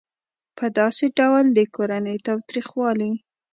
[0.57, 3.11] په داسې ډول د کورني تاوتریخوالي